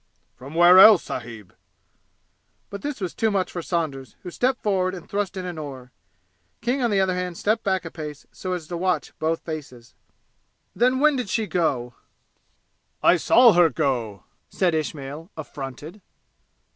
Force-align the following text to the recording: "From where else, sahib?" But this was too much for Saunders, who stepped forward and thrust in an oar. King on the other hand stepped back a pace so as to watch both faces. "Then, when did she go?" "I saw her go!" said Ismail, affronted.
"From 0.35 0.55
where 0.55 0.79
else, 0.79 1.03
sahib?" 1.03 1.53
But 2.71 2.81
this 2.81 2.99
was 2.99 3.13
too 3.13 3.29
much 3.29 3.51
for 3.51 3.61
Saunders, 3.61 4.15
who 4.23 4.31
stepped 4.31 4.63
forward 4.63 4.95
and 4.95 5.07
thrust 5.07 5.37
in 5.37 5.45
an 5.45 5.59
oar. 5.59 5.91
King 6.59 6.81
on 6.81 6.89
the 6.89 6.99
other 6.99 7.13
hand 7.13 7.37
stepped 7.37 7.63
back 7.63 7.85
a 7.85 7.91
pace 7.91 8.25
so 8.31 8.53
as 8.53 8.67
to 8.69 8.77
watch 8.77 9.13
both 9.19 9.41
faces. 9.45 9.93
"Then, 10.75 10.99
when 10.99 11.17
did 11.17 11.29
she 11.29 11.45
go?" 11.45 11.93
"I 13.03 13.15
saw 13.15 13.53
her 13.53 13.69
go!" 13.69 14.23
said 14.49 14.73
Ismail, 14.73 15.29
affronted. 15.37 16.01